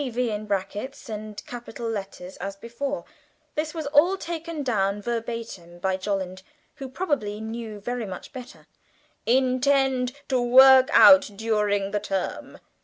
V. 0.03 0.31
in 0.31 0.47
brackets 0.47 1.09
and 1.09 1.45
capital 1.45 1.87
letters' 1.87 2.35
as 2.37 2.55
before, 2.55 3.05
this 3.53 3.75
was 3.75 3.87
taken 4.19 4.63
down 4.63 4.99
verbatim 4.99 5.77
by 5.77 5.95
Jolland, 5.95 6.41
who 6.77 6.89
probably 6.89 7.39
knew 7.39 7.79
very 7.79 8.07
much 8.07 8.33
better), 8.33 8.65
"intend 9.27 10.13
to 10.29 10.41
work 10.41 10.89
out 10.91 11.29
during 11.35 11.91
the 11.91 11.99
term. 11.99 12.57